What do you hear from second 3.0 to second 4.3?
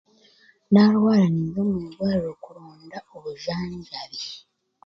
obujanjabi.